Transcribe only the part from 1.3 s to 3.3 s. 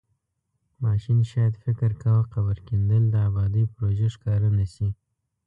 شاید فکر کاوه قبر کیندل د